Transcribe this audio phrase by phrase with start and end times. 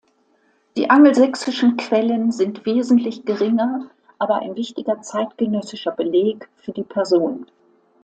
[0.77, 7.45] Die angelsächsischen Quellen sind wesentlich geringer, aber ein wichtiger zeitgenössischer Beleg für die Person.